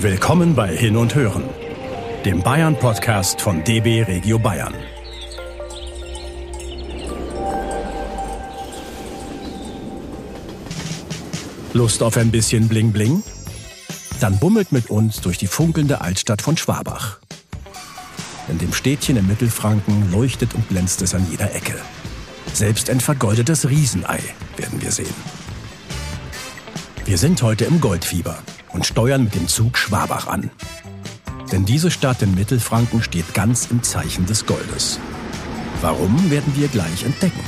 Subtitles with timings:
[0.00, 1.42] Willkommen bei Hin und Hören,
[2.24, 4.72] dem Bayern-Podcast von DB Regio Bayern.
[11.72, 13.24] Lust auf ein bisschen Bling Bling?
[14.20, 17.18] Dann bummelt mit uns durch die funkelnde Altstadt von Schwabach.
[18.46, 21.74] In dem Städtchen im Mittelfranken leuchtet und glänzt es an jeder Ecke.
[22.52, 24.20] Selbst ein vergoldetes Riesenei
[24.56, 25.14] werden wir sehen.
[27.04, 28.38] Wir sind heute im Goldfieber
[28.78, 30.52] und steuern mit dem Zug Schwabach an.
[31.50, 35.00] Denn diese Stadt in Mittelfranken steht ganz im Zeichen des Goldes.
[35.80, 37.40] Warum werden wir gleich entdecken?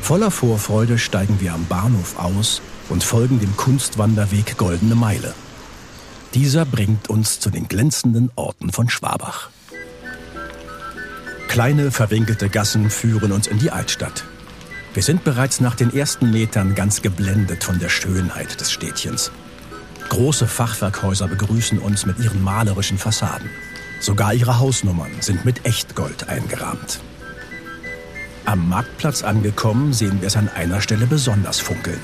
[0.00, 5.34] Voller Vorfreude steigen wir am Bahnhof aus und folgen dem Kunstwanderweg Goldene Meile.
[6.32, 9.50] Dieser bringt uns zu den glänzenden Orten von Schwabach.
[11.48, 14.24] Kleine, verwinkelte Gassen führen uns in die Altstadt.
[14.96, 19.30] Wir sind bereits nach den ersten Metern ganz geblendet von der Schönheit des Städtchens.
[20.08, 23.50] Große Fachwerkhäuser begrüßen uns mit ihren malerischen Fassaden.
[24.00, 27.00] Sogar ihre Hausnummern sind mit Echtgold eingerahmt.
[28.46, 32.00] Am Marktplatz angekommen sehen wir es an einer Stelle besonders funkeln.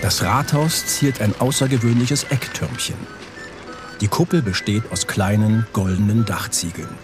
[0.00, 2.94] Das Rathaus ziert ein außergewöhnliches Ecktürmchen.
[4.00, 6.94] Die Kuppel besteht aus kleinen goldenen Dachziegeln.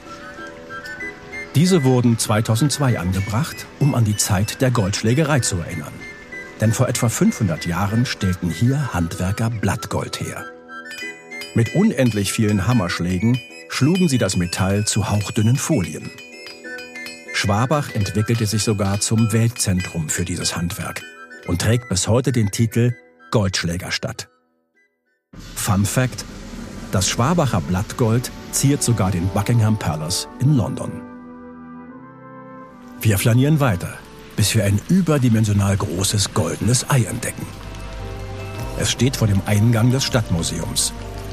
[1.55, 5.93] Diese wurden 2002 angebracht, um an die Zeit der Goldschlägerei zu erinnern.
[6.61, 10.47] Denn vor etwa 500 Jahren stellten hier Handwerker Blattgold her.
[11.55, 16.11] Mit unendlich vielen Hammerschlägen schlugen sie das Metall zu hauchdünnen Folien.
[17.35, 21.03] Schwabach entwickelte sich sogar zum Weltzentrum für dieses Handwerk
[21.47, 22.95] und trägt bis heute den Titel
[23.31, 24.31] Goldschlägerstadt.
[25.55, 26.25] Fun Fact:
[26.93, 31.12] Das Schwabacher Blattgold ziert sogar den Buckingham Palace in London.
[33.03, 33.95] Wir flanieren weiter,
[34.37, 37.45] bis wir ein überdimensional großes goldenes Ei entdecken.
[38.79, 40.93] Es steht vor dem Eingang des Stadtmuseums.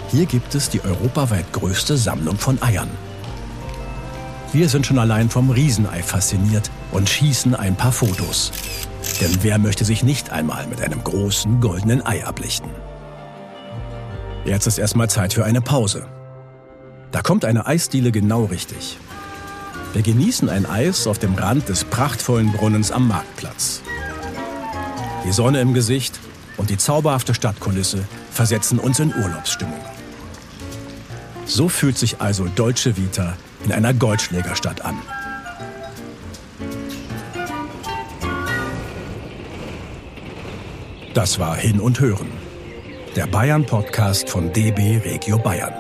[0.10, 2.90] Hier gibt es die europaweit größte Sammlung von Eiern.
[4.52, 8.52] Wir sind schon allein vom Riesenei fasziniert und schießen ein paar Fotos.
[9.22, 12.72] Denn wer möchte sich nicht einmal mit einem großen goldenen Ei ablichten?
[14.44, 16.08] Jetzt ist erstmal Zeit für eine Pause.
[17.12, 18.98] Da kommt eine Eisdiele genau richtig.
[19.94, 23.82] Wir genießen ein Eis auf dem Rand des prachtvollen Brunnens am Marktplatz.
[25.26, 26.20] Die Sonne im Gesicht
[26.58, 29.80] und die zauberhafte Stadtkulisse versetzen uns in Urlaubsstimmung.
[31.46, 33.36] So fühlt sich also Deutsche Vita
[33.66, 34.96] in einer Goldschlägerstadt an.
[41.16, 42.30] Das war Hin und Hören,
[43.16, 45.74] der Bayern-Podcast von DB Regio Bayern.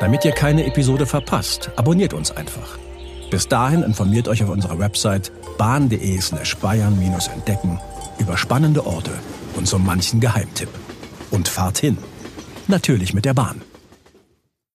[0.00, 2.78] Damit ihr keine Episode verpasst, abonniert uns einfach.
[3.32, 7.80] Bis dahin informiert euch auf unserer Website bahn.de slash bayern-entdecken
[8.18, 9.12] über spannende Orte
[9.56, 10.68] und so manchen Geheimtipp.
[11.30, 11.96] Und fahrt hin.
[12.68, 13.62] Natürlich mit der Bahn.